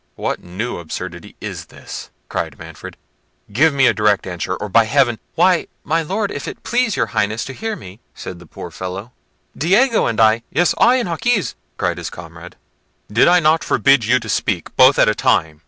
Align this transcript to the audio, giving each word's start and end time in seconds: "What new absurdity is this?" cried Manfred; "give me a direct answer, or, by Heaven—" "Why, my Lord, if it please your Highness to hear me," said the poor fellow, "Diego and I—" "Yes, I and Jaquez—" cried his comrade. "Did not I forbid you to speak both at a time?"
"What 0.15 0.43
new 0.43 0.79
absurdity 0.79 1.35
is 1.39 1.65
this?" 1.65 2.09
cried 2.27 2.57
Manfred; 2.57 2.97
"give 3.51 3.71
me 3.71 3.85
a 3.85 3.93
direct 3.93 4.25
answer, 4.25 4.55
or, 4.55 4.67
by 4.67 4.85
Heaven—" 4.85 5.19
"Why, 5.35 5.67
my 5.83 6.01
Lord, 6.01 6.31
if 6.31 6.47
it 6.47 6.63
please 6.63 6.95
your 6.95 7.05
Highness 7.05 7.45
to 7.45 7.53
hear 7.53 7.75
me," 7.75 7.99
said 8.15 8.39
the 8.39 8.47
poor 8.47 8.71
fellow, 8.71 9.11
"Diego 9.55 10.07
and 10.07 10.19
I—" 10.19 10.41
"Yes, 10.49 10.73
I 10.79 10.95
and 10.95 11.07
Jaquez—" 11.07 11.53
cried 11.77 11.99
his 11.99 12.09
comrade. 12.09 12.55
"Did 13.11 13.25
not 13.25 13.61
I 13.63 13.67
forbid 13.67 14.03
you 14.05 14.19
to 14.19 14.27
speak 14.27 14.75
both 14.75 14.97
at 14.97 15.07
a 15.07 15.13
time?" 15.13 15.59